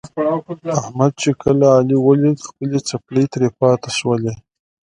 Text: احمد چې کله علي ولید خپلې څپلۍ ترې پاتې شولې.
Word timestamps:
احمد 0.79 1.11
چې 1.21 1.29
کله 1.41 1.65
علي 1.77 1.97
ولید 2.01 2.37
خپلې 2.47 2.79
څپلۍ 2.87 3.25
ترې 3.33 3.49
پاتې 3.59 3.89
شولې. 3.97 4.33